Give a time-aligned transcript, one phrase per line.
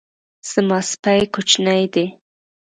[0.49, 2.05] زما سپی کوچنی دی